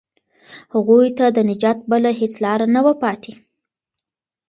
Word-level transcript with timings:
هغوی 0.73 1.07
ته 1.17 1.25
د 1.31 1.37
نجات 1.49 1.79
بله 1.91 2.09
هیڅ 2.19 2.33
لاره 2.43 2.65
نه 2.75 2.81
وه 2.85 2.93
پاتې. 3.03 3.33